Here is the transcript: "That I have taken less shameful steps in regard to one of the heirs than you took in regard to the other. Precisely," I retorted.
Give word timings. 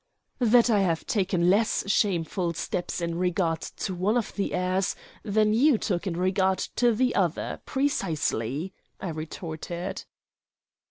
"That 0.39 0.71
I 0.71 0.79
have 0.79 1.05
taken 1.05 1.51
less 1.51 1.87
shameful 1.87 2.55
steps 2.55 3.01
in 3.01 3.19
regard 3.19 3.61
to 3.61 3.93
one 3.93 4.17
of 4.17 4.33
the 4.33 4.51
heirs 4.55 4.95
than 5.21 5.53
you 5.53 5.77
took 5.77 6.07
in 6.07 6.17
regard 6.17 6.57
to 6.77 6.91
the 6.95 7.13
other. 7.13 7.61
Precisely," 7.67 8.73
I 8.99 9.09
retorted. 9.09 10.05